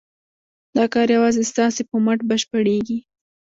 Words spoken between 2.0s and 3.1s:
مټ بشپړېږي.